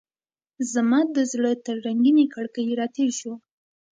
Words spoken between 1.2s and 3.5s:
زړه تر رنګینې کړکۍ راتیر شو